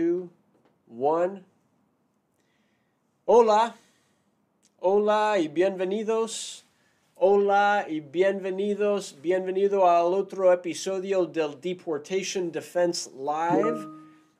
two, 0.00 0.30
one. 0.86 1.44
Hola, 3.26 3.74
hola 4.80 5.38
y 5.38 5.48
bienvenidos. 5.48 6.64
Hola 7.16 7.84
y 7.86 8.00
bienvenidos. 8.00 9.14
Bienvenido 9.20 9.86
al 9.86 10.14
otro 10.14 10.50
episodio 10.54 11.26
del 11.26 11.60
Deportation 11.60 12.50
Defense 12.50 13.10
Live. 13.10 13.86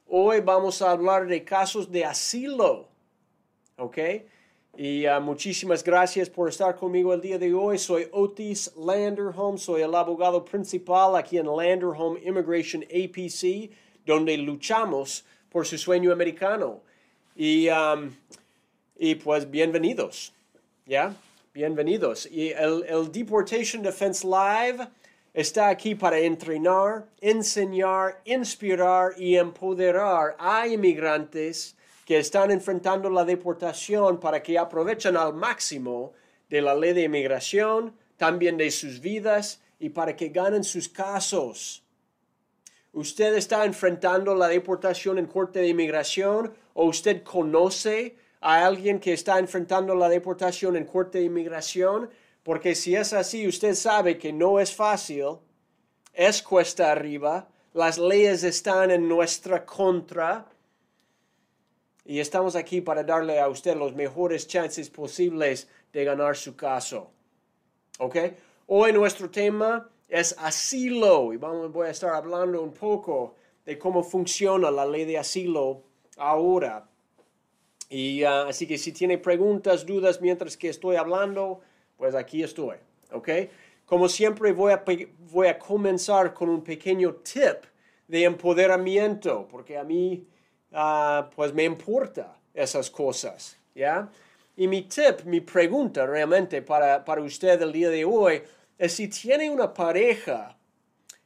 Hoy 0.09 0.41
vamos 0.41 0.81
a 0.81 0.93
hablar 0.93 1.27
de 1.27 1.45
casos 1.45 1.93
de 1.93 2.07
asilo. 2.07 2.89
¿Ok? 3.77 3.99
Y 4.79 5.07
uh, 5.07 5.21
muchísimas 5.21 5.85
gracias 5.85 6.31
por 6.31 6.49
estar 6.49 6.75
conmigo 6.75 7.13
el 7.13 7.21
día 7.21 7.39
de 7.39 7.53
hoy. 7.53 7.77
Soy 7.77 8.09
Otis 8.13 8.73
Landerholm, 8.77 9.59
soy 9.59 9.83
el 9.83 9.95
abogado 9.95 10.43
principal 10.43 11.17
aquí 11.17 11.37
en 11.37 11.47
Landerholm 11.47 12.17
Immigration 12.25 12.83
APC, 12.85 13.71
donde 14.07 14.39
luchamos 14.39 15.27
por 15.51 15.67
su 15.67 15.77
sueño 15.77 16.13
americano. 16.13 16.81
Y, 17.37 17.69
um, 17.69 18.11
y 18.99 19.15
pues 19.17 19.51
bienvenidos, 19.51 20.33
¿ya? 20.87 21.15
Bienvenidos. 21.53 22.27
Y 22.31 22.51
el, 22.51 22.85
el 22.89 23.11
Deportation 23.11 23.83
Defense 23.83 24.27
Live 24.27 24.87
está 25.35 25.69
aquí 25.69 25.95
para 25.95 26.19
entrenar, 26.19 27.07
enseñar, 27.21 28.21
inspirar 28.25 29.13
y 29.19 29.37
empoderar 29.37 30.37
a 30.39 30.67
inmigrantes 30.67 31.77
que 32.05 32.19
están 32.19 32.51
enfrentando 32.51 33.09
la 33.09 33.25
deportación 33.25 34.19
para 34.19 34.43
que 34.43 34.59
aprovechen 34.59 35.17
al 35.17 35.35
máximo 35.35 36.13
de 36.49 36.61
la 36.61 36.75
ley 36.75 36.93
de 36.93 37.05
inmigración, 37.05 37.95
también 38.17 38.57
de 38.57 38.71
sus 38.71 39.01
vidas 39.01 39.61
y 39.79 39.91
para 39.91 40.15
que 40.17 40.29
ganen 40.29 40.65
sus 40.65 40.89
casos. 40.89 41.85
¿Usted 42.93 43.35
está 43.37 43.65
enfrentando 43.65 44.35
la 44.35 44.49
deportación 44.49 45.19
en 45.19 45.27
corte 45.27 45.61
de 45.61 45.69
inmigración 45.69 46.53
o 46.75 46.87
usted 46.87 47.23
conoce 47.23 48.17
a 48.41 48.67
alguien 48.67 48.99
que 48.99 49.13
está 49.13 49.39
enfrentando 49.39 49.95
la 49.95 50.09
deportación 50.09 50.77
en 50.77 50.87
corte 50.87 51.19
de 51.19 51.25
inmigración? 51.25 52.11
Porque 52.43 52.75
si 52.75 52.97
es 52.97 53.13
así, 53.13 53.47
usted 53.47 53.75
sabe 53.75 54.19
que 54.19 54.33
no 54.33 54.59
es 54.59 54.75
fácil, 54.75 55.39
es 56.13 56.43
cuesta 56.43 56.91
arriba, 56.91 57.49
las 57.75 57.97
leyes 57.97 58.43
están 58.43 58.91
en 58.91 59.09
nuestra 59.09 59.65
contra 59.65 60.47
y 62.05 62.19
estamos 62.19 62.57
aquí 62.57 62.81
para 62.81 63.05
darle 63.05 63.39
a 63.39 63.49
usted 63.49 63.77
los 63.77 63.95
mejores 63.95 64.49
chances 64.49 64.91
posibles 64.91 65.69
de 65.93 66.05
ganar 66.05 66.37
su 66.37 66.57
caso. 66.57 67.13
¿Ok? 67.99 68.17
Hoy 68.67 68.93
nuestro 68.93 69.31
tema 69.31 69.89
es 70.11 70.35
asilo 70.39 71.33
y 71.33 71.37
vamos, 71.37 71.73
voy 71.73 71.87
a 71.87 71.91
estar 71.91 72.13
hablando 72.15 72.61
un 72.61 72.73
poco 72.73 73.37
de 73.65 73.79
cómo 73.79 74.03
funciona 74.03 74.71
la 74.71 74.85
ley 74.85 75.05
de 75.05 75.19
asilo 75.19 75.83
ahora. 76.17 76.87
Y 77.89 78.25
uh, 78.25 78.49
así 78.49 78.67
que 78.67 78.77
si 78.77 78.93
tiene 78.93 79.19
preguntas, 79.19 79.87
dudas 79.87 80.21
mientras 80.21 80.57
que 80.57 80.69
estoy 80.69 80.97
hablando, 80.97 81.61
pues 81.97 82.15
aquí 82.15 82.43
estoy. 82.43 82.77
¿Ok? 83.13 83.29
Como 83.87 84.09
siempre 84.09 84.53
voy 84.53 84.73
a, 84.73 84.85
voy 85.31 85.47
a 85.49 85.59
comenzar 85.59 86.35
con 86.35 86.49
un 86.49 86.63
pequeño 86.63 87.15
tip 87.17 87.65
de 88.07 88.25
empoderamiento, 88.25 89.47
porque 89.49 89.79
a 89.79 89.85
mí 89.85 90.27
uh, 90.73 91.31
pues 91.35 91.53
me 91.55 91.65
importa 91.65 92.37
esas 92.55 92.91
cosas, 92.91 93.57
¿ya? 93.75 94.09
Y 94.57 94.69
mi 94.69 94.83
tip, 94.83 95.25
mi 95.25 95.41
pregunta 95.41 96.07
realmente 96.07 96.63
para, 96.63 97.05
para 97.05 97.23
usted 97.23 97.61
el 97.63 97.73
día 97.73 97.89
de 97.89 98.05
hoy 98.05 98.43
si 98.89 99.09
tiene 99.09 99.51
una 99.51 99.73
pareja 99.75 100.57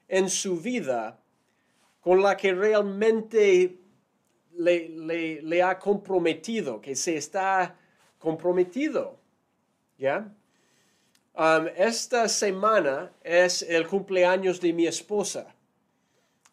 en 0.08 0.28
su 0.28 0.60
vida 0.60 1.20
con 2.00 2.22
la 2.22 2.36
que 2.36 2.52
realmente 2.52 3.78
le, 4.56 5.62
ha 5.62 5.78
comprometido, 5.78 6.80
que 6.80 6.94
se 6.94 7.16
está 7.16 7.76
comprometido, 8.18 9.18
¿ya? 9.98 10.32
Esta 11.76 12.28
semana 12.28 13.10
es 13.22 13.62
el 13.62 13.86
cumpleaños 13.88 14.60
de 14.60 14.72
mi 14.72 14.86
esposa 14.86 15.54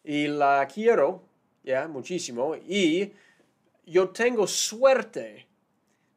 y 0.02 0.26
la 0.26 0.66
quiero 0.72 1.22
ya, 1.62 1.86
muchísimo. 1.86 2.56
Y 2.56 3.12
yo 3.86 4.08
tengo 4.10 4.46
suerte 4.46 5.46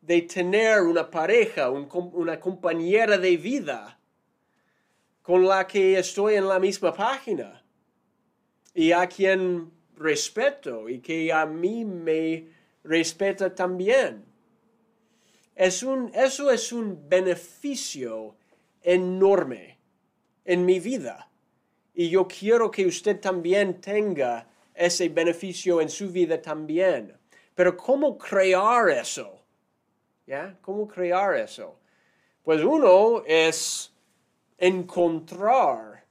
de 0.02 0.22
tener 0.24 0.82
una 0.82 1.10
pareja, 1.10 1.70
una 1.70 2.40
compañera 2.40 3.18
de 3.18 3.38
vida 3.38 4.00
con 5.26 5.44
la 5.44 5.66
que 5.66 5.98
estoy 5.98 6.36
en 6.36 6.48
la 6.48 6.60
misma 6.60 6.94
página 6.94 7.64
y 8.76 8.92
a 8.92 9.08
quien 9.08 9.72
respeto 9.96 10.88
y 10.88 11.00
que 11.00 11.34
a 11.34 11.48
mí 11.48 11.84
me 11.84 12.48
respeta 12.84 13.56
también. 13.56 14.24
Es 15.56 15.82
un, 15.82 16.12
eso 16.14 16.52
es 16.52 16.72
un 16.72 17.10
beneficio 17.10 18.36
enorme 18.84 19.80
en 20.44 20.64
mi 20.64 20.80
vida 20.80 21.28
y 21.96 22.08
yo 22.08 22.28
quiero 22.28 22.70
que 22.70 22.86
usted 22.86 23.20
también 23.20 23.82
tenga 23.82 24.48
ese 24.76 25.10
beneficio 25.10 25.82
en 25.82 25.90
su 25.90 26.12
vida 26.12 26.40
también. 26.40 27.18
Pero 27.56 27.76
¿cómo 27.76 28.16
crear 28.16 28.92
eso? 28.92 29.40
¿Ya? 30.28 30.56
¿Cómo 30.62 30.88
crear 30.88 31.36
eso? 31.36 31.80
Pues 32.44 32.64
uno 32.64 33.24
es 33.26 33.95
encontrar 34.58 36.06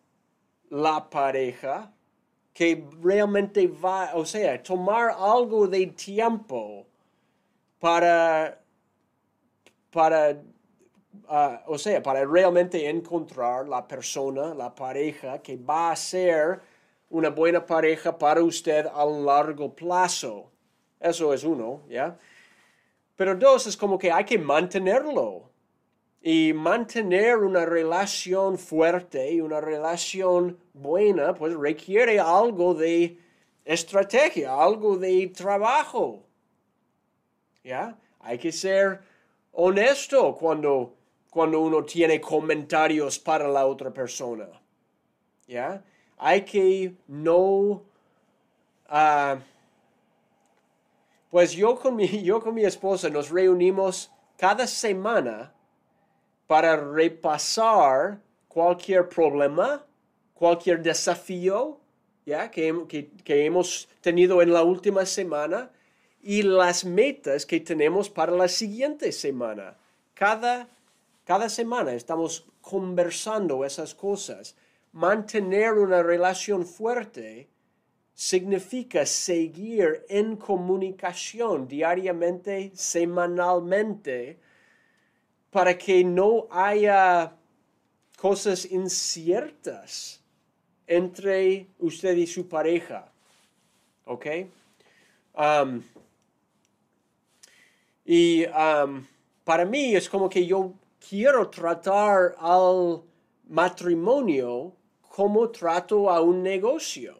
la 0.70 1.08
pareja 1.08 1.92
que 2.52 2.86
realmente 3.02 3.66
va, 3.66 4.12
o 4.14 4.24
sea, 4.24 4.62
tomar 4.62 5.10
algo 5.18 5.66
de 5.66 5.86
tiempo 5.88 6.86
para, 7.80 8.60
para, 9.90 10.40
ah, 11.28 11.62
o 11.66 11.76
sea, 11.76 12.02
para 12.02 12.24
realmente 12.24 12.88
encontrar 12.88 13.68
la 13.68 13.86
persona, 13.86 14.54
la 14.54 14.74
pareja 14.74 15.42
que 15.42 15.56
va 15.56 15.90
a 15.90 15.96
ser 15.96 16.60
una 17.10 17.30
buena 17.30 17.64
pareja 17.64 18.16
para 18.16 18.42
usted 18.42 18.86
a 18.86 19.04
largo 19.04 19.74
plazo. 19.74 20.50
Eso 21.00 21.34
es 21.34 21.44
uno, 21.44 21.82
¿ya? 21.88 22.16
Pero 23.16 23.34
dos, 23.34 23.66
es 23.66 23.76
como 23.76 23.98
que 23.98 24.10
hay 24.10 24.24
que 24.24 24.38
mantenerlo. 24.38 25.50
Y 26.26 26.54
mantener 26.54 27.36
una 27.36 27.66
relación 27.66 28.56
fuerte 28.56 29.30
y 29.30 29.42
una 29.42 29.60
relación 29.60 30.58
buena, 30.72 31.34
pues 31.34 31.54
requiere 31.54 32.18
algo 32.18 32.72
de 32.72 33.18
estrategia, 33.64 34.54
algo 34.54 34.96
de 34.96 35.26
trabajo. 35.28 36.22
¿Ya? 37.62 37.98
Hay 38.20 38.38
que 38.38 38.52
ser 38.52 39.00
honesto 39.52 40.34
cuando, 40.34 40.94
cuando 41.28 41.60
uno 41.60 41.84
tiene 41.84 42.20
comentarios 42.22 43.18
para 43.18 43.46
la 43.46 43.66
otra 43.66 43.92
persona. 43.92 44.48
¿Ya? 45.46 45.84
hay 46.18 46.42
que 46.42 46.94
no... 47.06 47.82
Uh, 48.88 49.40
pues 51.30 51.52
yo 51.52 51.76
con, 51.76 51.96
mi, 51.96 52.06
yo 52.22 52.40
con 52.40 52.54
mi 52.54 52.64
esposa 52.64 53.08
nos 53.08 53.30
reunimos 53.30 54.10
cada 54.36 54.66
semana 54.66 55.53
para 56.46 56.76
repasar 56.76 58.20
cualquier 58.48 59.08
problema, 59.08 59.84
cualquier 60.34 60.82
desafío 60.82 61.80
que, 62.24 63.08
que, 63.24 63.46
hemos 63.46 63.88
tenido 64.00 64.40
en 64.42 64.52
la 64.52 64.62
última 64.62 65.04
semana 65.06 65.70
y 66.22 66.42
las 66.42 66.84
metas 66.84 67.44
que 67.44 67.60
tenemos 67.60 68.08
para 68.08 68.32
la 68.32 68.48
siguiente 68.48 69.12
semana. 69.12 69.76
Cada, 70.14 70.68
cada 71.24 71.48
semana 71.48 71.92
estamos 71.92 72.46
conversando 72.60 73.64
esas 73.64 73.94
cosas 73.94 74.56
mantener 74.94 75.72
una 75.72 76.02
relación 76.02 76.64
fuerte 76.64 77.48
significa 78.14 79.04
seguir 79.04 80.06
en 80.08 80.36
comunicación 80.36 81.66
diariamente, 81.66 82.70
semanalmente, 82.74 84.38
para 85.54 85.78
que 85.78 86.02
no 86.02 86.48
haya 86.50 87.32
cosas 88.16 88.64
inciertas 88.64 90.20
entre 90.84 91.68
usted 91.78 92.16
y 92.16 92.26
su 92.26 92.48
pareja. 92.48 93.08
¿Ok? 94.04 94.26
Um, 95.32 95.80
y 98.04 98.46
um, 98.46 99.06
para 99.44 99.64
mí 99.64 99.94
es 99.94 100.08
como 100.08 100.28
que 100.28 100.44
yo 100.44 100.72
quiero 101.08 101.48
tratar 101.48 102.34
al 102.40 103.04
matrimonio 103.48 104.72
cómo 105.08 105.50
trato 105.50 106.10
a 106.10 106.20
un 106.20 106.42
negocio, 106.42 107.14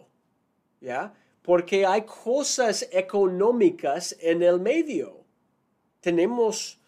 ¿ya? 0.81 1.15
Porque 1.41 1.87
hay 1.87 2.03
cosas 2.03 2.89
económicas 2.91 4.17
en 4.19 4.43
el 4.43 4.59
medio. 4.59 5.21
Tenemos, 6.01 6.81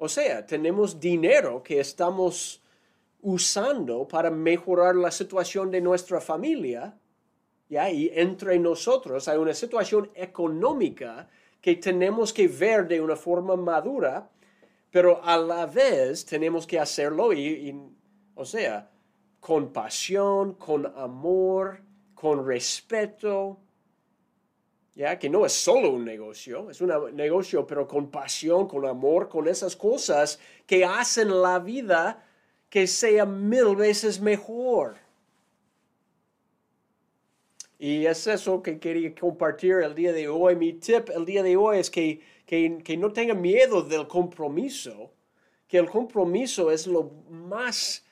o 0.00 0.08
sea, 0.08 0.44
tenemos 0.46 0.98
dinero 0.98 1.62
que 1.62 1.78
estamos 1.78 2.60
usando 3.22 4.08
para 4.08 4.30
mejorar 4.30 4.96
la 4.96 5.10
situación 5.10 5.70
de 5.70 5.80
nuestra 5.80 6.20
familia 6.20 6.96
¿ya? 7.70 7.88
Y 7.88 8.10
entre 8.12 8.58
nosotros 8.58 9.28
hay 9.28 9.38
una 9.38 9.54
situación 9.54 10.10
económica 10.14 11.28
que 11.60 11.76
tenemos 11.76 12.32
que 12.32 12.48
ver 12.48 12.86
de 12.88 13.00
una 13.00 13.16
forma 13.16 13.56
madura, 13.56 14.28
pero 14.90 15.24
a 15.24 15.36
la 15.36 15.66
vez 15.66 16.26
tenemos 16.26 16.66
que 16.66 16.78
hacerlo 16.78 17.32
y, 17.32 17.74
o 18.34 18.44
sea, 18.44 18.90
con 19.38 19.72
pasión, 19.72 20.54
con 20.54 20.86
amor, 20.96 21.80
con 22.14 22.44
respeto, 22.44 23.58
ya 24.94 25.18
que 25.18 25.28
no 25.28 25.46
es 25.46 25.52
solo 25.52 25.90
un 25.90 26.04
negocio, 26.04 26.70
es 26.70 26.80
un 26.80 26.92
negocio, 27.14 27.66
pero 27.66 27.86
con 27.86 28.10
pasión, 28.10 28.66
con 28.66 28.84
amor, 28.86 29.28
con 29.28 29.48
esas 29.48 29.76
cosas 29.76 30.38
que 30.66 30.84
hacen 30.84 31.40
la 31.40 31.58
vida 31.58 32.24
que 32.68 32.86
sea 32.86 33.26
mil 33.26 33.76
veces 33.76 34.20
mejor. 34.20 34.96
Y 37.78 38.04
es 38.04 38.26
eso 38.26 38.62
que 38.62 38.78
quería 38.78 39.14
compartir 39.14 39.76
el 39.82 39.94
día 39.94 40.12
de 40.12 40.28
hoy. 40.28 40.54
Mi 40.54 40.74
tip 40.74 41.08
el 41.08 41.24
día 41.24 41.42
de 41.42 41.56
hoy 41.56 41.78
es 41.78 41.90
que, 41.90 42.20
que, 42.46 42.96
no 42.98 43.10
tenga 43.10 43.32
miedo 43.32 43.82
del 43.82 44.06
compromiso, 44.06 45.10
que 45.66 45.78
el 45.78 45.88
compromiso 45.88 46.70
es 46.70 46.86
lo 46.86 47.10
más, 47.30 48.04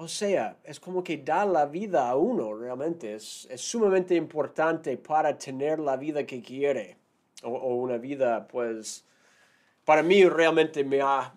o 0.00 0.06
sea, 0.06 0.56
es 0.62 0.78
como 0.78 1.02
que 1.02 1.18
da 1.18 1.44
la 1.44 1.66
vida 1.66 2.08
a 2.08 2.16
uno 2.16 2.54
realmente. 2.54 3.14
Es, 3.14 3.48
es 3.50 3.60
sumamente 3.60 4.14
importante 4.14 4.96
para 4.96 5.36
tener 5.36 5.80
la 5.80 5.96
vida 5.96 6.24
que 6.24 6.40
quiere. 6.40 6.96
O, 7.42 7.74
una 7.74 7.98
vida, 7.98 8.46
pues, 8.46 9.04
para 9.84 10.02
mí 10.02 10.24
realmente 10.24 10.84
me 10.84 11.00
ha 11.02 11.34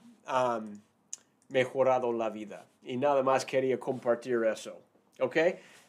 mejorado 1.50 2.14
la 2.14 2.30
vida. 2.30 2.66
Y 2.84 2.98
nada 2.98 3.24
más 3.24 3.46
quería 3.46 3.80
compartir 3.80 4.40
eso. 4.44 4.80
¿Ok? 5.20 5.38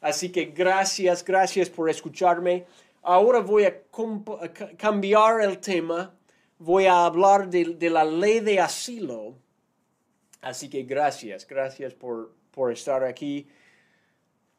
Así 0.01 0.33
que 0.33 0.47
gracias, 0.47 1.23
gracias 1.25 1.69
por 1.69 1.91
escucharme. 1.91 2.67
Ahora 3.03 3.41
voy 3.41 3.65
a 3.65 3.83
cambiar 4.79 5.43
el 5.43 5.59
tema. 5.59 6.15
Voy 6.59 6.87
a 6.87 7.05
hablar 7.05 7.49
de, 7.51 7.91
la 7.91 8.05
ley 8.05 8.41
de 8.41 8.61
asilo. 8.61 9.35
Así 10.41 10.71
que 10.71 10.83
gracias, 10.85 11.47
gracias 11.47 11.95
por, 11.95 12.33
por 12.53 12.71
estar 12.71 13.03
aquí. 13.03 13.49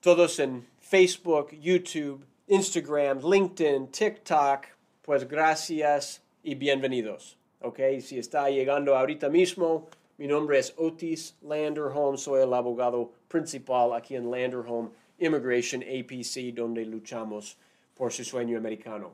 Todos 0.02 0.40
en 0.40 0.68
Facebook, 0.80 1.52
YouTube, 1.52 2.26
Instagram, 2.48 3.22
LinkedIn, 3.24 3.88
TikTok. 3.88 4.66
Pues 5.02 5.28
gracias 5.28 6.22
y 6.44 6.56
bienvenidos. 6.56 7.38
¿Ok? 7.62 7.80
Si 8.02 8.20
está 8.20 8.50
llegando 8.50 8.98
ahorita 8.98 9.30
mismo, 9.30 9.88
mi 10.18 10.28
nombre 10.28 10.60
es 10.60 10.74
Otis 10.76 11.38
Landerholm. 11.42 12.18
Soy 12.18 12.42
el 12.42 12.54
abogado 12.54 13.12
principal 13.30 13.94
aquí 13.94 14.16
en 14.16 14.30
Landerholm 14.30 14.92
Immigration 15.20 15.82
APC, 15.82 16.54
donde 16.54 16.86
luchamos 16.86 17.58
por 17.96 18.12
su 18.12 18.26
sueño 18.26 18.58
americano. 18.58 19.14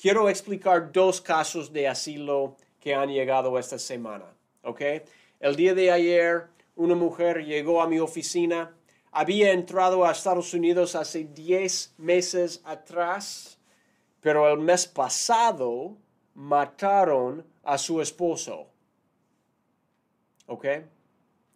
Quiero 0.00 0.28
explicar 0.28 0.92
dos 0.92 1.22
casos 1.22 1.72
de 1.72 1.88
asilo 1.88 2.56
que 2.78 2.94
han 2.94 3.08
llegado 3.08 3.58
esta 3.58 3.78
semana. 3.78 4.26
¿ok? 4.66 4.80
El 5.40 5.56
día 5.56 5.74
de 5.74 5.90
ayer, 5.90 6.48
una 6.76 6.94
mujer 6.94 7.44
llegó 7.44 7.82
a 7.82 7.88
mi 7.88 7.98
oficina. 7.98 8.76
Había 9.10 9.52
entrado 9.52 10.04
a 10.04 10.12
Estados 10.12 10.54
Unidos 10.54 10.94
hace 10.94 11.24
10 11.24 11.94
meses 11.98 12.62
atrás, 12.64 13.58
pero 14.20 14.48
el 14.48 14.60
mes 14.60 14.86
pasado 14.86 15.96
mataron 16.34 17.44
a 17.64 17.76
su 17.76 18.00
esposo. 18.00 18.68
¿Ok? 20.46 20.66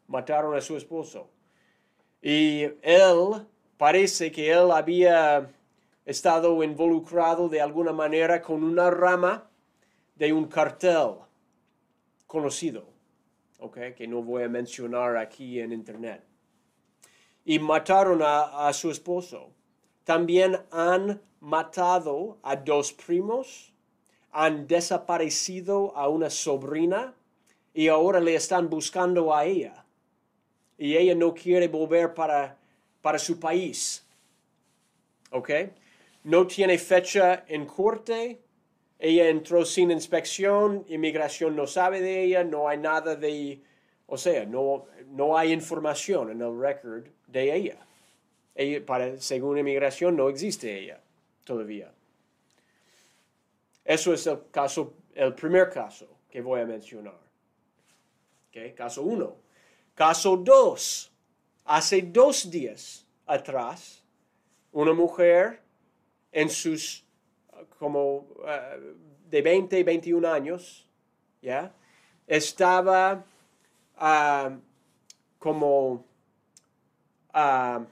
Mataron 0.09 0.57
a 0.57 0.61
su 0.61 0.77
esposo. 0.77 1.31
Y 2.21 2.65
él 2.83 3.47
Parece 3.81 4.31
que 4.31 4.53
él 4.53 4.73
había 4.73 5.51
estado 6.05 6.63
involucrado 6.63 7.49
de 7.49 7.63
alguna 7.63 7.95
manera 7.95 8.43
con 8.43 8.63
una 8.63 8.91
rama 8.91 9.49
de 10.17 10.35
un 10.35 10.49
cartel 10.49 11.15
conocido, 12.27 12.90
okay, 13.61 13.95
que 13.95 14.07
no 14.07 14.23
voy 14.23 14.43
a 14.43 14.49
mencionar 14.49 15.17
aquí 15.17 15.61
en 15.61 15.73
internet. 15.73 16.23
Y 17.45 17.59
mataron 17.59 18.21
a, 18.23 18.73
su 18.73 18.91
esposo. 18.91 19.53
También 20.05 20.59
han 20.71 21.21
matado 21.41 22.39
a 22.43 22.57
dos 22.57 22.93
primos, 22.93 23.73
han 24.31 24.67
desaparecido 24.67 25.97
a 25.97 26.09
una 26.09 26.31
sobrina 26.31 27.15
y 27.73 27.89
ahora 27.89 28.21
le 28.21 28.35
están 28.35 28.69
buscando 28.69 29.35
a 29.35 29.45
ella. 29.45 29.85
Y 30.77 30.97
ella 30.97 31.15
no 31.15 31.35
quiere 31.35 31.69
volver 31.69 32.15
para 32.15 32.61
para 33.01 33.19
su 33.19 33.39
país. 33.39 34.05
¿Ok? 35.31 35.51
No 36.25 36.47
tiene 36.47 36.79
fecha 36.79 37.45
en 37.49 37.67
corte. 37.67 38.41
Ella 39.03 39.31
entró 39.31 39.65
sin 39.65 39.91
inspección, 39.91 40.85
inmigración 40.89 41.57
no 41.57 41.67
sabe 41.67 42.03
de 42.03 42.23
ella, 42.23 42.45
no 42.45 42.69
hay 42.69 42.77
nada 42.77 43.17
de, 43.17 43.63
o 44.07 44.19
sea, 44.19 44.45
no, 44.45 44.85
no 45.07 45.39
hay 45.39 45.53
información 45.53 46.31
en 46.31 46.43
el 46.43 46.61
record 46.61 47.07
de 47.27 47.55
ella. 47.55 47.79
ella 48.55 48.85
para, 48.85 49.19
según 49.19 49.57
inmigración 49.57 50.17
no 50.17 50.29
existe 50.29 50.79
ella 50.79 51.01
todavía. 51.45 51.91
Eso 53.83 54.13
es 54.13 54.27
el 54.27 54.51
caso, 54.51 54.93
el 55.15 55.35
primer 55.35 55.71
caso 55.71 56.07
que 56.31 56.43
voy 56.43 56.61
a 56.61 56.67
mencionar. 56.67 57.19
¿Ok? 58.49 58.75
Caso 58.77 59.03
uno. 59.03 59.37
Caso 59.95 60.37
dos 60.37 61.11
hace 61.65 62.03
dos 62.03 62.51
días 62.51 63.07
atrás, 63.27 64.05
una 64.73 64.93
mujer 64.93 65.63
en 66.33 66.51
sus 66.51 67.05
como 67.81 68.19
uh, 68.19 68.97
de 69.29 69.43
20, 69.43 69.83
21 69.83 70.29
años, 70.29 70.87
¿ya? 71.43 71.75
Estaba 72.29 73.25
uh, 73.97 74.61
como 75.41 76.05
uh, 77.35 77.85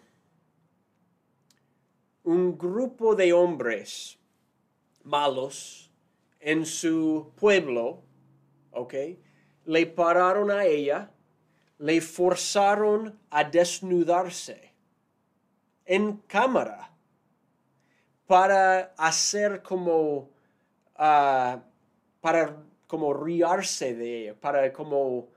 un 2.23 2.59
grupo 2.59 3.17
de 3.17 3.33
hombres 3.33 4.19
malos 5.03 5.91
en 6.39 6.65
su 6.65 7.33
pueblo, 7.35 8.03
¿ok? 8.71 8.95
Le 9.65 9.87
pararon 9.87 10.53
a 10.53 10.67
ella 10.67 11.11
le 11.79 12.01
forzaron 12.01 13.19
a 13.31 13.45
desnudarse 13.45 14.75
en 15.85 16.17
cámara 16.27 16.88
para 18.29 18.93
hacer 18.99 19.63
como, 19.63 20.29
ah, 20.97 21.63
para 22.21 22.63
como 22.87 23.15
riarse 23.15 23.95
de 23.95 24.21
ella, 24.21 24.35
para 24.39 24.71
como, 24.71 25.29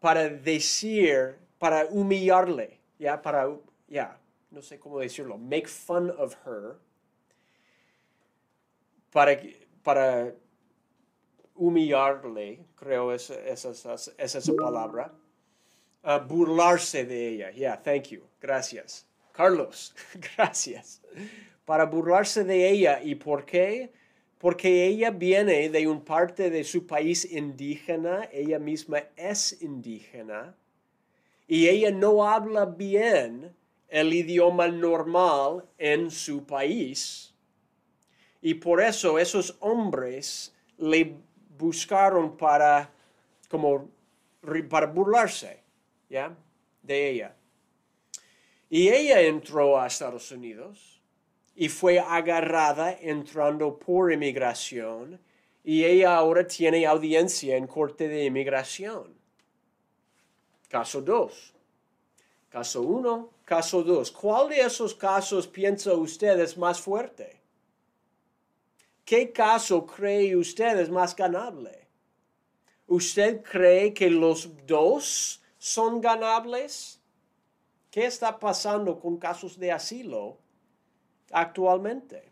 para 0.00 0.28
decir, 0.28 1.38
para 1.58 1.86
humillarle, 1.86 2.80
ya, 2.98 3.22
para, 3.22 3.48
ya, 3.86 4.18
no 4.50 4.60
sé 4.60 4.80
cómo 4.80 4.98
decirlo, 4.98 5.38
make 5.38 5.68
fun 5.68 6.10
of 6.18 6.34
her, 6.44 6.76
para, 9.12 9.40
para 9.84 10.34
humillarle, 11.54 12.66
creo 12.74 13.12
esa 13.12 13.34
es 13.46 14.12
esa 14.18 14.52
palabra, 14.54 15.12
burlarse 16.26 17.04
de 17.04 17.28
ella. 17.28 17.50
Yeah, 17.52 17.80
thank 17.80 18.08
you. 18.08 18.22
Gracias. 18.40 19.07
Carlos, 19.38 19.94
gracias. 20.36 21.00
Para 21.64 21.84
burlarse 21.84 22.42
de 22.42 22.68
ella. 22.68 23.00
¿Y 23.00 23.14
por 23.14 23.44
qué? 23.44 23.92
Porque 24.36 24.84
ella 24.84 25.12
viene 25.12 25.68
de 25.68 25.86
un 25.86 26.04
parte 26.04 26.50
de 26.50 26.64
su 26.64 26.88
país 26.88 27.24
indígena, 27.24 28.28
ella 28.32 28.58
misma 28.58 28.98
es 29.14 29.62
indígena, 29.62 30.56
y 31.46 31.68
ella 31.68 31.92
no 31.92 32.28
habla 32.28 32.64
bien 32.64 33.54
el 33.86 34.12
idioma 34.12 34.66
normal 34.66 35.64
en 35.78 36.10
su 36.10 36.44
país. 36.44 37.32
Y 38.42 38.54
por 38.54 38.82
eso 38.82 39.20
esos 39.20 39.56
hombres 39.60 40.52
le 40.78 41.14
buscaron 41.56 42.36
para, 42.36 42.90
como, 43.48 43.88
para 44.68 44.86
burlarse, 44.88 45.62
¿ya? 46.08 46.36
De 46.82 47.10
ella. 47.10 47.37
Y 48.70 48.88
ella 48.88 49.20
entró 49.20 49.80
a 49.80 49.86
Estados 49.86 50.30
Unidos 50.30 51.00
y 51.54 51.68
fue 51.68 51.98
agarrada 51.98 52.92
entrando 53.00 53.78
por 53.78 54.12
inmigración 54.12 55.20
y 55.64 55.84
ella 55.84 56.16
ahora 56.16 56.46
tiene 56.46 56.86
audiencia 56.86 57.56
en 57.56 57.66
corte 57.66 58.08
de 58.08 58.24
inmigración. 58.24 59.14
Caso 60.68 61.02
2. 61.02 61.54
Caso 62.48 62.82
1, 62.82 63.30
caso 63.44 63.82
2. 63.82 64.10
¿Cuál 64.12 64.48
de 64.48 64.60
esos 64.60 64.94
casos 64.94 65.46
piensa 65.46 65.92
usted 65.92 66.40
es 66.40 66.56
más 66.56 66.80
fuerte? 66.80 67.40
¿Qué 69.04 69.32
caso 69.32 69.86
cree 69.86 70.36
usted 70.36 70.78
es 70.78 70.90
más 70.90 71.14
ganable? 71.14 71.86
¿Usted 72.86 73.42
cree 73.42 73.92
que 73.92 74.08
los 74.08 74.50
dos 74.66 75.42
son 75.58 76.00
ganables? 76.00 76.97
¿Qué 77.90 78.06
está 78.06 78.38
pasando 78.38 78.98
con 78.98 79.16
casos 79.16 79.58
de 79.58 79.72
asilo 79.72 80.38
actualmente? 81.32 82.30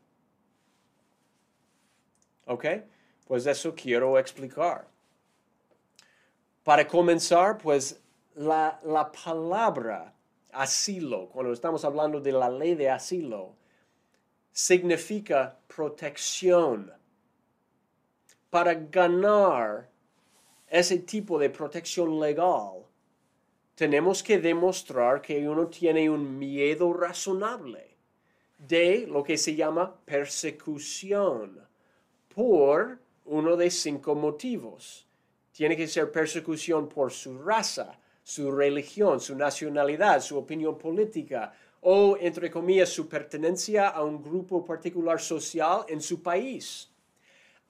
¿Ok? 2.47 2.65
Pues 3.27 3.47
eso 3.47 3.75
quiero 3.75 4.19
explicar. 4.19 4.87
Para 6.63 6.87
comenzar, 6.87 7.59
pues 7.59 8.01
la, 8.35 8.79
la 8.85 9.11
palabra 9.11 10.13
asilo, 10.53 11.29
cuando 11.29 11.53
estamos 11.53 11.85
hablando 11.85 12.21
de 12.21 12.33
la 12.33 12.51
ley 12.51 12.75
de 12.75 12.91
asilo, 12.91 13.55
significa 14.53 15.59
protección. 15.67 16.93
Para 18.51 18.75
ganar 18.75 19.91
ese 20.69 20.99
tipo 20.99 21.39
de 21.39 21.51
protección 21.51 22.19
legal, 22.21 22.86
tenemos 23.77 24.23
que 24.23 24.39
demostrar 24.39 25.21
que 25.21 25.47
uno 25.47 25.67
tiene 25.67 26.09
un 26.09 26.39
miedo 26.39 26.95
razonable 26.95 27.95
de 28.57 29.07
lo 29.07 29.23
que 29.23 29.37
se 29.37 29.55
llama 29.55 29.95
persecución 30.07 31.61
por 32.35 32.99
uno 33.27 33.55
de 33.55 33.71
cinco 33.71 34.15
motivos. 34.15 35.07
Tiene 35.53 35.77
que 35.77 35.87
ser 35.87 36.11
persecución 36.11 36.89
por 36.89 37.13
su 37.13 37.39
raza, 37.39 37.99
su 38.23 38.51
religión, 38.51 39.21
su 39.21 39.37
nacionalidad, 39.37 40.23
su 40.23 40.39
opinión 40.39 40.79
política 40.79 41.53
o, 41.83 42.17
entre 42.19 42.51
comillas, 42.51 42.89
su 42.89 43.07
pertenencia 43.07 43.89
a 43.89 44.03
un 44.03 44.23
grupo 44.23 44.65
particular 44.65 45.21
social 45.21 45.85
en 45.89 46.01
su 46.01 46.23
país. 46.23 46.91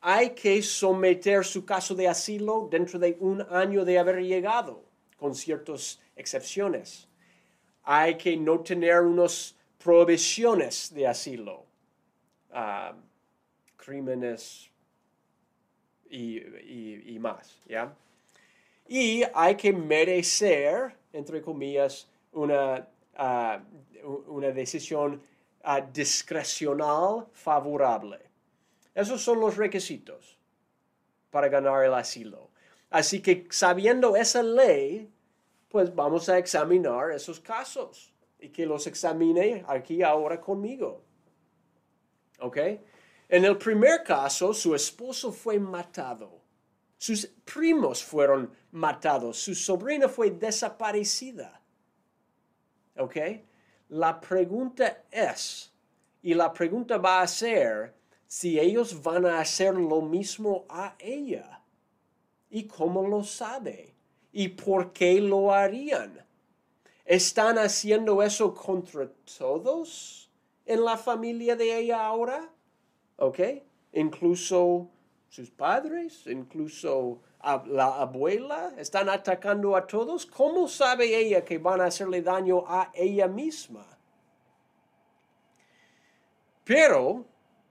Hay 0.00 0.30
que 0.30 0.62
someter 0.62 1.44
su 1.44 1.64
caso 1.64 1.96
de 1.96 2.06
asilo 2.06 2.68
dentro 2.70 2.96
de 2.96 3.16
un 3.18 3.44
año 3.50 3.84
de 3.84 3.98
haber 3.98 4.22
llegado, 4.22 4.85
con 5.16 5.34
ciertas 5.34 6.00
excepciones. 6.14 7.08
Hay 7.82 8.16
que 8.16 8.36
no 8.36 8.60
tener 8.60 9.00
unas 9.02 9.54
prohibiciones 9.82 10.92
de 10.92 11.06
asilo, 11.06 11.64
ah, 12.52 12.94
crímenes 13.76 14.70
y, 16.10 17.16
más, 17.20 17.60
¿ya? 17.66 17.94
y 18.88 19.22
hay 19.34 19.56
que 19.56 19.72
merecer, 19.72 20.94
entre 21.12 21.40
comillas, 21.40 22.08
una, 22.32 22.86
ah, 23.16 23.60
una 24.26 24.50
decisión 24.50 25.20
uh, 25.64 25.92
discrecional 25.92 27.26
favorable. 27.32 28.18
Esos 28.94 29.20
son 29.22 29.40
los 29.40 29.56
requisitos 29.56 30.38
para 31.30 31.48
ganar 31.48 31.84
el 31.84 31.94
asilo. 31.94 32.45
Así 32.90 33.20
que 33.20 33.46
sabiendo 33.50 34.16
esa 34.16 34.42
ley, 34.42 35.10
pues 35.68 35.94
vamos 35.94 36.28
a 36.28 36.38
examinar 36.38 37.10
esos 37.10 37.40
casos 37.40 38.12
y 38.38 38.48
que 38.48 38.66
los 38.66 38.86
examine 38.86 39.64
aquí 39.66 40.02
ahora 40.02 40.40
conmigo. 40.40 41.02
¿Ok? 42.40 42.58
En 43.28 43.44
el 43.44 43.56
primer 43.58 44.02
caso, 44.04 44.54
su 44.54 44.74
esposo 44.74 45.32
fue 45.32 45.58
matado 45.58 46.46
sus 46.98 47.26
primos 47.44 48.02
fueron 48.02 48.50
matados. 48.72 49.38
Su 49.38 49.54
sobrina 49.54 50.08
fue 50.08 50.30
desaparecida. 50.30 51.60
¿Ok? 52.96 53.16
La 53.90 54.20
pregunta 54.20 55.04
es, 55.10 55.72
y 56.22 56.34
la 56.34 56.52
pregunta 56.52 56.98
va 56.98 57.20
a 57.20 57.26
ser, 57.26 57.94
si 58.26 58.58
ellos 58.58 59.00
van 59.02 59.26
a 59.26 59.40
hacer 59.40 59.74
lo 59.74 60.00
mismo 60.00 60.64
a 60.68 60.96
ella. 60.98 61.62
¿Y 62.50 62.64
cómo 62.64 63.06
lo 63.06 63.24
sabe? 63.24 63.94
¿Y 64.32 64.48
por 64.48 64.92
qué 64.92 65.20
lo 65.20 65.52
harían? 65.52 66.24
¿Están 67.04 67.58
haciendo 67.58 68.22
eso 68.22 68.52
contra 68.52 69.08
todos 69.38 70.30
en 70.64 70.84
la 70.84 70.96
familia 70.96 71.56
de 71.56 71.78
ella 71.78 72.04
ahora? 72.04 72.50
¿Ok? 73.16 73.40
Incluso 73.92 74.88
sus 75.28 75.50
padres, 75.50 76.26
incluso 76.26 77.20
la 77.66 78.00
abuela, 78.00 78.72
están 78.76 79.08
atacando 79.08 79.76
a 79.76 79.86
todos. 79.86 80.26
¿Cómo 80.26 80.66
sabe 80.66 81.16
ella 81.16 81.44
que 81.44 81.58
van 81.58 81.80
a 81.80 81.86
hacerle 81.86 82.22
daño 82.22 82.64
a 82.66 82.90
ella 82.94 83.28
misma? 83.28 83.86
Pero 86.64 87.24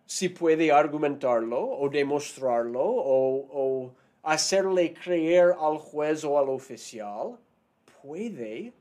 si 0.06 0.30
puede 0.30 0.72
argumentarlo 0.72 1.60
o 1.60 1.90
demostrarlo 1.90 2.82
o, 2.82 3.48
o 3.52 3.96
hacerle 4.26 4.94
creer 4.94 5.56
al 5.60 5.78
juez 5.78 6.24
o 6.24 6.38
al 6.38 6.50
oficial, 6.50 7.38
puede 8.02 8.74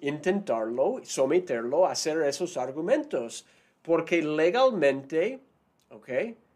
intentarlo, 0.00 1.00
someterlo 1.04 1.86
a 1.86 1.92
hacer 1.92 2.20
esos 2.22 2.56
argumentos, 2.56 3.46
porque 3.82 4.22
legalmente, 4.22 5.40
¿ok? 5.90 6.08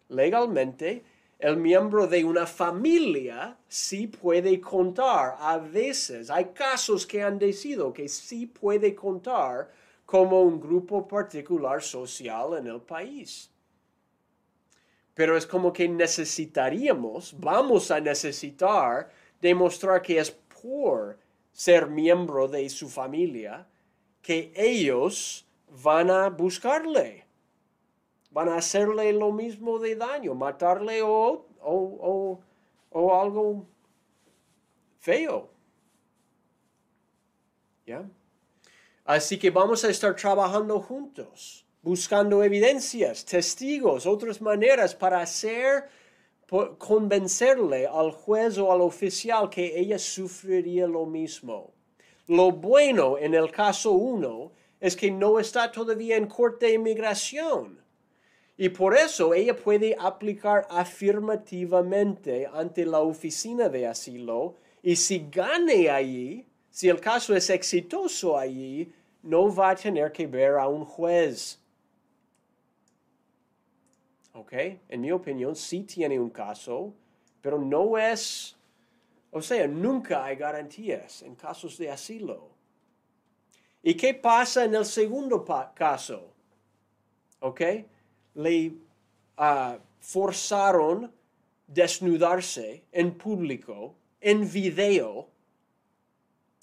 Legalmente 0.09 1.05
el 1.39 1.57
miembro 1.57 2.07
de 2.07 2.25
una 2.25 2.47
familia 2.47 3.57
sí 3.69 4.07
puede 4.07 4.61
contar. 4.61 5.37
A 5.39 5.59
veces 5.59 6.31
hay 6.31 6.47
casos 6.47 7.07
que 7.07 7.23
han 7.23 7.39
decidido 7.39 7.93
que 7.93 8.09
sí 8.09 8.47
puede 8.47 8.95
contar 8.95 9.71
como 10.07 10.43
un 10.43 10.61
grupo 10.61 11.07
particular 11.07 11.83
social 11.83 12.59
en 12.59 12.67
el 12.67 12.81
país. 12.81 13.51
Pero 15.15 15.37
es 15.37 15.47
como 15.47 15.73
que 15.73 15.89
necesitaríamos, 15.89 17.35
vamos 17.39 17.91
a 17.91 18.01
necesitar 18.01 19.11
demostrar 19.41 20.03
que 20.03 20.19
es 20.19 20.31
por 20.31 21.19
ser 21.53 21.89
miembro 21.89 22.49
de 22.49 22.69
su 22.69 22.89
familia 22.89 23.67
que 24.21 24.53
ellos 24.57 25.47
van 25.83 26.11
a 26.11 26.29
buscarle 26.31 27.25
van 28.35 28.49
a 28.49 28.57
hacerle 28.57 29.13
lo 29.13 29.31
mismo 29.31 29.79
de 29.79 29.95
daño, 29.95 30.35
matarle 30.35 31.03
o, 31.03 31.47
o, 31.61 32.41
o, 32.91 33.21
algo 33.21 33.65
feo. 34.99 35.49
¿Ya? 37.87 38.05
Así 39.05 39.39
que 39.39 39.51
vamos 39.51 39.85
a 39.85 39.89
estar 39.89 40.17
trabajando 40.17 40.81
juntos, 40.81 41.64
buscando 41.85 42.43
evidencias, 42.43 43.27
testigos, 43.27 44.07
otras 44.07 44.41
maneras 44.41 44.95
para 44.95 45.21
hacer, 45.21 45.85
convencerle 46.79 47.87
al 47.87 48.11
juez 48.11 48.57
o 48.57 48.73
al 48.73 48.81
oficial 48.81 49.51
que 49.51 49.79
ella 49.79 49.99
sufriría 49.99 50.87
lo 50.87 51.05
mismo. 51.05 51.75
Lo 52.27 52.53
bueno 52.53 53.19
en 53.19 53.35
el 53.35 53.51
caso 53.51 53.93
1 53.93 54.51
es 54.81 54.97
que 54.97 55.11
no 55.11 55.39
está 55.39 55.71
todavía 55.71 56.17
en 56.17 56.27
corte 56.27 56.67
de 56.67 56.75
inmigración. 56.75 57.85
Y 58.57 58.71
por 58.71 58.97
eso 58.97 59.35
ella 59.35 59.55
puede 59.55 59.95
aplicar 59.99 60.67
afirmativamente 60.71 62.47
ante 62.51 62.87
la 62.87 63.01
oficina 63.01 63.69
de 63.69 63.87
asilo 63.87 64.55
y 64.83 64.97
si 64.97 65.27
gane 65.31 65.91
allí, 65.91 66.47
si 66.71 66.89
el 66.89 67.01
caso 67.01 67.37
es 67.37 67.51
exitoso 67.51 68.39
allí, 68.39 68.91
no 69.23 69.55
va 69.55 69.71
a 69.71 69.77
tener 69.77 70.13
que 70.13 70.27
ver 70.27 70.55
a 70.55 70.67
un 70.67 70.85
juez. 70.85 71.61
¿Ok? 74.35 74.53
En 74.89 75.01
mi 75.01 75.11
opinión, 75.11 75.57
sí 75.57 75.83
tiene 75.83 76.21
un 76.21 76.31
caso, 76.31 76.93
pero 77.41 77.59
no 77.59 77.99
es, 77.99 78.57
o 79.31 79.43
sea, 79.43 79.67
nunca 79.67 80.25
hay 80.25 80.37
garantías 80.37 81.23
en 81.23 81.35
casos 81.35 81.77
de 81.79 81.91
asilo. 81.91 82.51
¿Y 83.83 83.95
qué 83.95 84.15
pasa 84.15 84.65
en 84.65 84.75
el 84.75 84.85
segundo 84.85 85.45
caso? 85.75 86.33
¿Ok? 87.41 87.61
le 88.35 88.73
uh, 89.39 89.79
forzaron 90.01 91.13
desnudarse 91.67 92.85
en 92.93 93.17
público, 93.17 93.95
en 94.21 94.51
video, 94.51 95.29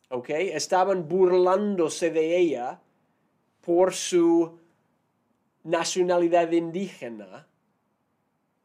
¿ok? 0.10 0.30
Estaban 0.30 1.08
burlándose 1.08 2.12
de 2.12 2.38
ella 2.38 2.80
por 3.62 3.94
su 3.94 4.60
nacionalidad 5.63 6.51
indígena, 6.51 7.48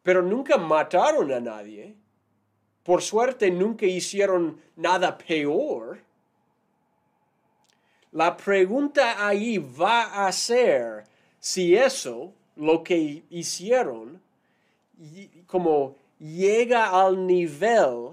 pero 0.07 0.23
nunca 0.23 0.57
mataron 0.57 1.33
a 1.33 1.41
nadie. 1.41 1.93
Por 2.85 3.03
suerte 3.03 3.51
nunca 3.51 3.87
hicieron 3.87 4.61
nada 4.77 5.19
peor. 5.19 5.99
La 8.13 8.37
pregunta 8.37 9.27
ahí 9.27 9.59
va 9.59 10.25
a 10.25 10.31
ser 10.31 11.03
si 11.41 11.75
eso 11.75 12.33
lo 12.55 12.85
que 12.85 13.25
hicieron 13.31 14.21
como 15.49 15.97
llega 16.21 16.91
al 17.05 17.27
nivel 17.27 18.13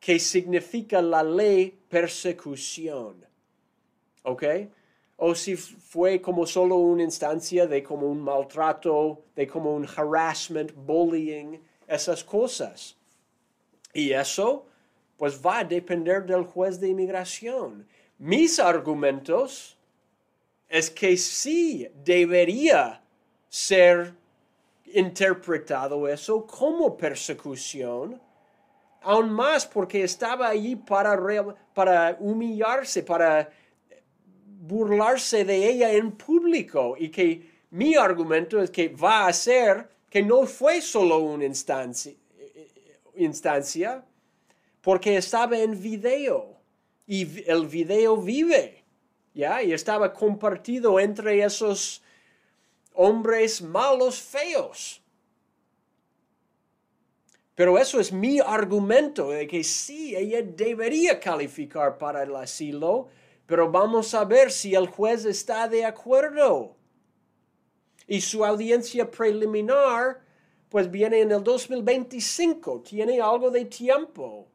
que 0.00 0.18
significa 0.18 1.02
la 1.02 1.22
ley 1.22 1.78
persecución. 1.86 3.26
¿Ok? 4.22 4.44
O 5.22 5.34
si 5.34 5.54
fue 5.54 6.20
como 6.20 6.46
solo 6.46 6.76
una 6.76 7.02
instancia 7.02 7.66
de 7.66 7.82
como 7.82 8.06
un 8.06 8.22
maltrato, 8.22 9.24
de 9.36 9.46
como 9.46 9.74
un 9.74 9.86
harassment, 9.86 10.72
bullying, 10.74 11.58
esas 11.86 12.24
cosas. 12.24 12.96
Y 13.92 14.12
eso, 14.12 14.64
pues 15.18 15.38
va 15.44 15.58
a 15.58 15.64
depender 15.64 16.24
del 16.24 16.44
juez 16.44 16.80
de 16.80 16.88
inmigración. 16.88 17.86
Mis 18.16 18.58
argumentos 18.58 19.76
es 20.70 20.88
que 20.88 21.18
sí 21.18 21.86
debería 22.02 23.02
ser 23.50 24.14
interpretado 24.94 26.08
eso 26.08 26.46
como 26.46 26.96
persecución, 26.96 28.18
aún 29.02 29.30
más 29.30 29.66
porque 29.66 30.02
estaba 30.02 30.48
allí 30.48 30.76
para, 30.76 31.18
para 31.74 32.16
humillarse, 32.20 33.02
para 33.02 33.50
burlarse 34.70 35.44
de 35.44 35.68
ella 35.68 35.92
en 35.92 36.12
público 36.12 36.94
y 36.96 37.08
que 37.10 37.50
mi 37.70 37.96
argumento 37.96 38.62
es 38.62 38.70
que 38.70 38.88
va 38.88 39.26
a 39.26 39.32
ser 39.32 39.88
que 40.08 40.22
no 40.22 40.46
fue 40.46 40.80
solo 40.80 41.18
una 41.18 41.44
instancia, 41.44 42.14
instancia 43.16 44.04
porque 44.80 45.16
estaba 45.16 45.58
en 45.58 45.80
video 45.80 46.56
y 47.06 47.50
el 47.50 47.66
video 47.66 48.16
vive, 48.16 48.84
¿ya? 49.34 49.62
Y 49.62 49.72
estaba 49.72 50.12
compartido 50.12 51.00
entre 51.00 51.42
esos 51.42 52.02
hombres 52.94 53.60
malos, 53.60 54.20
feos. 54.20 55.02
Pero 57.54 57.78
eso 57.78 58.00
es 58.00 58.12
mi 58.12 58.40
argumento 58.40 59.30
de 59.30 59.46
que 59.46 59.62
sí, 59.64 60.16
ella 60.16 60.40
debería 60.42 61.20
calificar 61.20 61.98
para 61.98 62.22
el 62.22 62.34
asilo, 62.34 63.08
pero 63.50 63.68
vamos 63.68 64.14
a 64.14 64.24
ver 64.24 64.52
si 64.52 64.76
el 64.76 64.86
juez 64.86 65.24
está 65.24 65.66
de 65.66 65.84
acuerdo. 65.84 66.76
Y 68.06 68.20
su 68.20 68.44
audiencia 68.44 69.10
preliminar, 69.10 70.20
pues 70.68 70.88
viene 70.88 71.22
en 71.22 71.32
el 71.32 71.42
2025, 71.42 72.80
tiene 72.82 73.20
algo 73.20 73.50
de 73.50 73.64
tiempo 73.64 74.46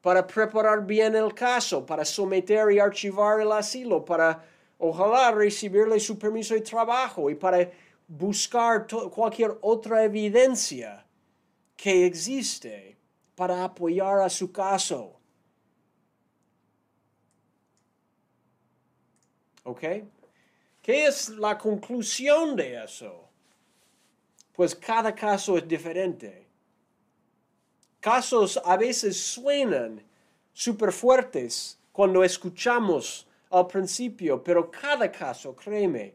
para 0.00 0.24
preparar 0.24 0.86
bien 0.86 1.16
el 1.16 1.34
caso, 1.34 1.84
para 1.84 2.04
someter 2.04 2.70
y 2.70 2.78
archivar 2.78 3.40
el 3.40 3.50
asilo, 3.50 4.04
para 4.04 4.44
ojalá 4.78 5.32
recibirle 5.32 5.98
su 5.98 6.16
permiso 6.16 6.54
de 6.54 6.60
trabajo 6.60 7.30
y 7.30 7.34
para 7.34 7.68
buscar 8.06 8.86
cualquier 9.12 9.58
otra 9.60 10.04
evidencia 10.04 11.04
que 11.74 12.06
existe 12.06 12.96
para 13.34 13.64
apoyar 13.64 14.20
a 14.20 14.30
su 14.30 14.52
caso. 14.52 15.19
¿Ok? 19.64 19.82
¿Qué 20.82 21.06
es 21.06 21.28
la 21.30 21.56
conclusión 21.58 22.56
de 22.56 22.82
eso? 22.82 23.28
Pues 24.52 24.74
cada 24.74 25.14
caso 25.14 25.56
es 25.58 25.66
diferente. 25.66 26.46
Casos 28.00 28.60
a 28.64 28.76
veces 28.76 29.16
suenan 29.16 30.02
súper 30.52 30.92
fuertes 30.92 31.78
cuando 31.92 32.24
escuchamos 32.24 33.26
al 33.50 33.66
principio, 33.66 34.42
pero 34.42 34.70
cada 34.70 35.10
caso, 35.10 35.54
créeme, 35.54 36.14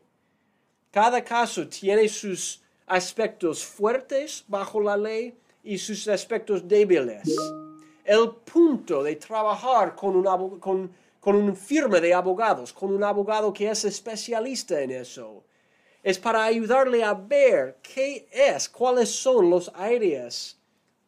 cada 0.90 1.24
caso 1.24 1.68
tiene 1.68 2.08
sus 2.08 2.62
aspectos 2.88 3.64
fuertes 3.66 4.44
bajo 4.48 4.80
la 4.80 4.96
ley 4.96 5.38
y 5.64 5.78
sus 5.78 6.08
aspectos 6.08 6.68
débiles. 6.68 7.36
El 8.04 8.32
punto 8.46 9.04
de 9.04 9.16
trabajar 9.16 9.96
con 9.96 10.16
un, 10.16 10.60
con, 10.60 10.92
con 11.26 11.36
un 11.38 11.56
firma 11.56 12.00
de 12.00 12.14
abogados, 12.14 12.72
con 12.72 12.94
un 12.94 13.04
abogado 13.04 13.52
que 13.52 13.68
es 13.68 13.84
especialista 13.84 14.80
en 14.80 14.92
eso, 14.92 15.44
es 16.04 16.20
para 16.20 16.44
ayudarle 16.44 17.04
a 17.04 17.16
ver 17.16 17.78
qué 17.82 18.28
es, 18.32 18.70
cuáles 18.70 19.10
son 19.10 19.50
los 19.50 19.72
áreas 19.74 20.56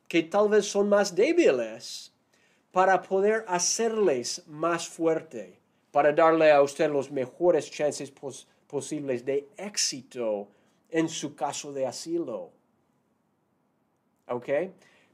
que 0.07 0.23
tal 0.23 0.49
vez 0.49 0.65
son 0.65 0.89
más 0.89 1.13
débiles 1.13 2.11
para 2.71 2.99
poder 2.99 3.45
hacerles 3.47 4.41
más 4.47 4.87
fuerte, 4.87 5.59
para 5.91 6.11
darle 6.11 6.51
a 6.51 6.63
usted 6.63 6.89
los 6.89 7.11
mejores 7.11 7.69
chances 7.69 8.11
posibles 8.65 9.23
de 9.23 9.47
éxito 9.55 10.47
en 10.89 11.09
su 11.09 11.35
caso 11.35 11.71
de 11.71 11.85
asilo. 11.85 12.49
¿Ok? 14.27 14.49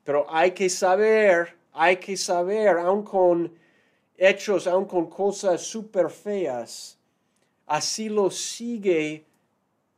Pero 0.05 0.25
hay 0.29 0.51
que 0.51 0.69
saber, 0.69 1.57
hay 1.74 1.98
que 1.98 2.16
saber, 2.16 2.77
aun 2.77 3.03
con 3.03 3.62
hechos, 4.25 4.68
aun 4.68 4.86
con 4.86 5.09
cosas 5.09 5.62
súper 5.62 6.09
feas, 6.09 6.98
asilo 7.66 8.29
sigue 8.31 9.25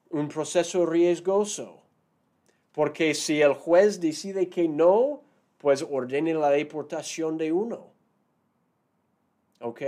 un 0.09 0.27
proceso 0.27 0.85
riesgoso. 0.85 1.81
Porque 2.71 3.13
si 3.13 3.41
el 3.41 3.53
juez 3.53 3.99
decide 4.01 4.49
que 4.49 4.67
no, 4.67 5.21
pues 5.57 5.81
ordene 5.81 6.33
la 6.33 6.49
deportación 6.49 7.37
de 7.37 7.51
uno. 7.51 7.87
¿Ok? 9.61 9.81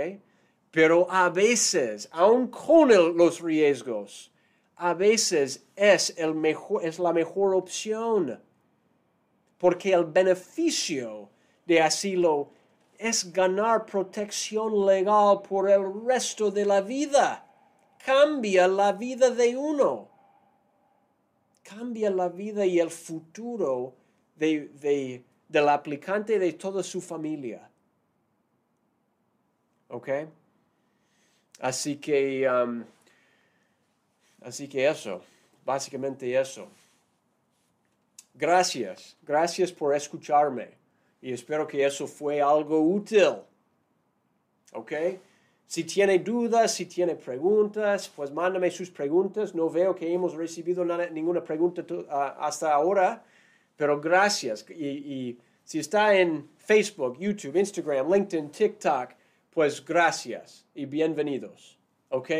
Pero 0.70 1.06
a 1.10 1.28
veces, 1.28 2.08
aun 2.12 2.48
con 2.48 2.88
los 2.88 3.40
riesgos, 3.40 4.30
a 4.76 4.94
veces 4.94 5.66
es, 5.76 6.14
el 6.16 6.34
mejor, 6.34 6.84
es 6.84 6.98
la 6.98 7.12
mejor 7.12 7.54
opción. 7.54 8.40
Porque 9.58 9.92
el 9.92 10.04
beneficio 10.04 11.30
de 11.66 11.80
asilo 11.82 12.50
es 12.98 13.32
ganar 13.32 13.86
protección 13.86 14.84
legal 14.84 15.40
por 15.48 15.70
el 15.70 16.04
resto 16.04 16.50
de 16.50 16.66
la 16.66 16.82
vida. 16.82 17.46
Cambia 18.04 18.68
la 18.68 18.92
vida 18.92 19.30
de 19.30 19.56
uno 19.56 20.18
cambia 21.68 22.10
la 22.10 22.28
vida 22.28 22.64
y 22.64 22.78
el 22.78 22.90
futuro 22.90 23.94
de, 24.36 25.22
del 25.48 25.68
aplicante 25.68 26.36
y 26.36 26.38
de 26.38 26.52
toda 26.54 26.82
su 26.82 27.00
familia. 27.00 27.68
¿Ok? 29.88 30.08
Así 31.60 31.96
que, 31.96 32.48
um, 32.48 32.84
así 34.42 34.68
que 34.68 34.86
eso, 34.86 35.22
básicamente 35.64 36.38
eso. 36.38 36.68
Gracias, 38.34 39.16
gracias 39.22 39.72
por 39.72 39.94
escucharme 39.94 40.70
y 41.20 41.32
espero 41.32 41.66
que 41.66 41.84
eso 41.84 42.06
fue 42.06 42.40
algo 42.40 42.80
útil. 42.80 43.36
¿Ok? 44.72 44.92
Si 45.66 45.84
tiene 45.84 46.18
dudas, 46.20 46.74
si 46.74 46.86
tiene 46.86 47.14
preguntas, 47.14 48.10
pues 48.14 48.30
mándame 48.30 48.70
sus 48.70 48.90
preguntas. 48.90 49.54
No 49.54 49.68
veo 49.68 49.94
que 49.94 50.10
hemos 50.12 50.34
recibido 50.34 50.84
ninguna 51.10 51.44
pregunta 51.44 51.84
hasta 52.38 52.72
ahora, 52.72 53.22
pero 53.76 54.00
gracias. 54.00 54.64
Y, 54.70 55.38
si 55.64 55.80
está 55.80 56.18
en 56.18 56.48
Facebook, 56.56 57.18
YouTube, 57.18 57.56
Instagram, 57.56 58.10
LinkedIn, 58.10 58.50
TikTok, 58.50 59.10
pues 59.50 59.84
gracias 59.84 60.64
y 60.74 60.86
bienvenidos. 60.86 61.78
¿Ok? 62.08 62.30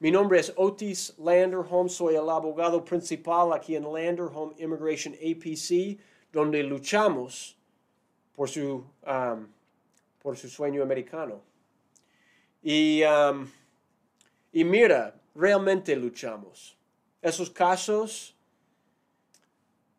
Mi 0.00 0.10
nombre 0.10 0.40
es 0.40 0.52
Otis 0.54 1.14
Landerholm, 1.16 1.88
soy 1.88 2.16
el 2.16 2.28
abogado 2.28 2.84
principal 2.84 3.54
aquí 3.54 3.76
en 3.76 3.84
Landerholm 3.84 4.52
Immigration 4.58 5.14
APC, 5.14 5.98
donde 6.30 6.62
luchamos 6.62 7.56
por 8.34 8.48
su, 8.48 8.84
um, 9.06 9.46
por 10.22 10.36
su 10.36 10.48
sueño 10.48 10.82
americano. 10.82 11.40
Y, 12.62 13.02
um, 13.04 13.46
y 14.52 14.64
mira, 14.64 15.14
realmente 15.34 15.94
luchamos. 15.96 16.76
Esos 17.20 17.50
casos, 17.50 18.34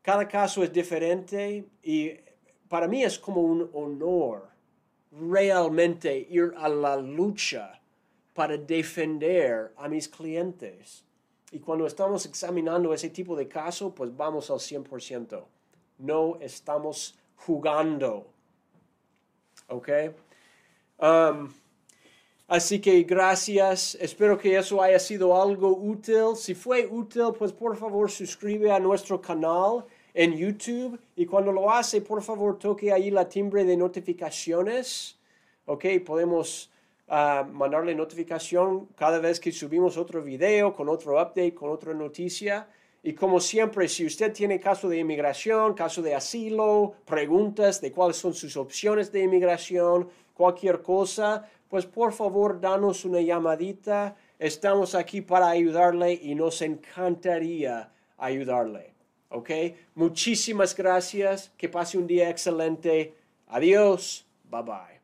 cada 0.02 0.28
caso 0.28 0.63
es 0.63 0.71
diferente 0.71 1.65
y 1.84 2.12
para 2.67 2.88
mí 2.88 3.04
es 3.04 3.17
como 3.17 3.41
un 3.41 3.69
honor 3.74 4.50
realmente 5.12 6.28
ir 6.30 6.54
a 6.58 6.67
la 6.67 6.98
lucha 6.98 7.82
para 8.34 8.58
defender 8.58 9.74
a 9.78 9.88
mis 9.88 10.10
clientes. 10.10 11.04
Y 11.52 11.60
cuando 11.60 11.88
estamos 11.88 12.26
examinando 12.26 12.93
ese 12.93 13.10
tipo 13.10 13.36
de 13.36 13.48
caso, 13.48 13.95
pues 13.95 14.15
vamos 14.15 14.50
al 14.52 14.58
100%. 14.58 15.43
No 16.00 16.38
estamos 16.41 17.17
jugando. 17.36 18.28
¿Ok? 19.67 19.89
Um, 21.00 21.50
Así 22.48 22.80
que 22.80 23.02
gracias, 23.04 23.98
espero 24.00 24.38
que 24.38 24.56
eso 24.56 24.80
haya 24.80 25.00
sido 25.00 25.41
algo 25.41 25.69
útil. 25.76 26.36
Si 26.36 26.54
fue 26.54 26.86
útil, 26.86 27.34
pues 27.38 27.52
por 27.52 27.76
favor 27.76 28.12
suscribe 28.12 28.71
a 28.71 28.80
nuestro 28.80 29.19
canal 29.19 29.84
en 30.13 30.38
YouTube 30.38 31.00
y 31.15 31.26
cuando 31.26 31.52
lo 31.52 31.71
hace, 31.71 32.02
por 32.02 32.21
favor 32.21 32.60
toque 32.60 32.93
ahí 32.93 33.10
la 33.10 33.28
timbre 33.28 33.63
de 33.63 33.76
notificaciones. 33.76 35.17
Ok, 35.65 35.86
podemos 36.06 36.69
ah, 37.08 37.48
mandarle 37.52 37.95
notificación 37.95 38.89
cada 38.95 39.17
vez 39.17 39.39
que 39.39 39.52
subimos 39.52 39.98
otro 39.98 40.21
video 40.21 40.71
con 40.71 40.88
otro 40.88 41.13
update, 41.13 41.56
con 41.56 41.71
otra 41.71 41.95
noticia. 41.95 42.67
Y 43.06 43.13
como 43.13 43.39
siempre, 43.39 43.88
si 43.88 44.04
usted 44.04 44.34
tiene 44.34 44.60
caso 44.60 44.89
de 44.89 44.98
inmigración, 44.98 45.76
caso 45.76 46.02
de 46.02 46.15
asilo, 46.15 46.96
preguntas 47.06 47.80
de 47.80 47.91
cuáles 47.91 48.18
son 48.18 48.34
sus 48.34 48.58
opciones 48.58 49.12
de 49.12 49.22
inmigración, 49.22 50.10
cualquier 50.34 50.82
cosa, 50.82 51.48
pues 51.70 51.86
por 51.86 52.13
favor 52.13 52.60
danos 52.60 53.06
una 53.06 53.22
llamadita. 53.22 54.15
Estamos 54.39 54.96
aquí 54.96 55.22
para 55.22 55.50
ayudarle 55.50 56.13
y 56.13 56.34
nos 56.34 56.63
encantaría 56.63 57.91
ayudarle. 58.18 58.96
¿Ok? 59.30 59.52
Muchísimas 59.94 60.76
gracias. 60.76 61.52
Que 61.58 61.70
pase 61.70 62.00
un 62.00 62.08
día 62.08 62.32
excelente. 62.32 63.13
Adiós. 63.50 64.26
Bye 64.50 64.63
bye. 64.63 64.94